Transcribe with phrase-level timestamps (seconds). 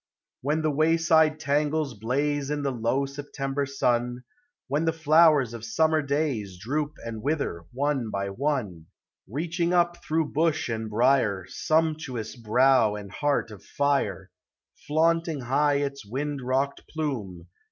[0.41, 4.23] When the wayside tangles blaze In the low September sun,
[4.67, 8.87] Wheu the (lowers of Rummer dnyi Droop and wither, one hi one,
[9.29, 14.31] Reaching ap through bush and brier, Sumptuous brow end henrl of fire,
[14.87, 17.53] Flaunting high its wind rocked plume, 28G POEMS OF NATURE.